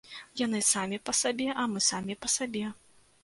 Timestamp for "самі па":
0.67-1.13, 1.89-2.33